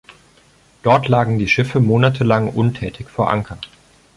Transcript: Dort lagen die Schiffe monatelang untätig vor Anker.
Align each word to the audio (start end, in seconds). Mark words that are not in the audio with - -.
Dort 0.81 1.09
lagen 1.09 1.37
die 1.37 1.47
Schiffe 1.47 1.79
monatelang 1.79 2.49
untätig 2.49 3.07
vor 3.07 3.29
Anker. 3.29 3.59